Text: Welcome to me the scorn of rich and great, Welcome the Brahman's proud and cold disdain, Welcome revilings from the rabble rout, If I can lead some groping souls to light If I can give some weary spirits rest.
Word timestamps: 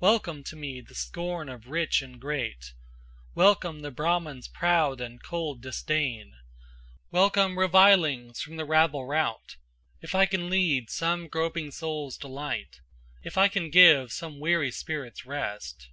Welcome 0.00 0.42
to 0.46 0.56
me 0.56 0.80
the 0.80 0.96
scorn 0.96 1.48
of 1.48 1.68
rich 1.68 2.02
and 2.02 2.18
great, 2.20 2.72
Welcome 3.36 3.82
the 3.82 3.92
Brahman's 3.92 4.48
proud 4.48 5.00
and 5.00 5.22
cold 5.22 5.60
disdain, 5.62 6.34
Welcome 7.12 7.56
revilings 7.56 8.40
from 8.40 8.56
the 8.56 8.64
rabble 8.64 9.06
rout, 9.06 9.54
If 10.02 10.12
I 10.12 10.26
can 10.26 10.50
lead 10.50 10.90
some 10.90 11.28
groping 11.28 11.70
souls 11.70 12.16
to 12.18 12.26
light 12.26 12.80
If 13.22 13.38
I 13.38 13.46
can 13.46 13.70
give 13.70 14.10
some 14.10 14.40
weary 14.40 14.72
spirits 14.72 15.24
rest. 15.24 15.86